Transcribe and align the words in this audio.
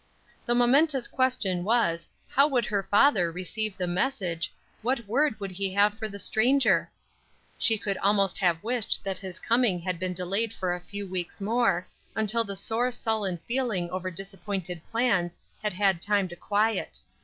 The 0.47 0.55
momentous 0.55 1.07
question 1.07 1.63
was, 1.63 2.07
how 2.27 2.47
would 2.47 2.65
her 2.65 2.81
father 2.81 3.31
receive 3.31 3.77
the 3.77 3.85
message, 3.85 4.51
what 4.81 5.07
word 5.07 5.39
would 5.39 5.51
he 5.51 5.71
have 5.73 5.93
for 5.93 6.09
the 6.09 6.17
stranger? 6.17 6.89
She 7.59 7.77
could 7.77 7.99
almost 7.99 8.39
have 8.39 8.63
wished 8.63 9.03
that 9.03 9.19
his 9.19 9.37
coming 9.37 9.77
had 9.79 9.99
been 9.99 10.13
delayed 10.15 10.53
for 10.53 10.73
a 10.73 10.79
few 10.79 11.05
weeks 11.07 11.39
more, 11.39 11.85
until 12.15 12.43
the 12.43 12.55
sore 12.55 12.91
sullen 12.91 13.37
feeling 13.47 13.91
over 13.91 14.09
disappointed 14.09 14.81
plans 14.89 15.37
had 15.61 15.73
had 15.73 16.01
time 16.01 16.27
to 16.29 16.35
quiet. 16.35 16.97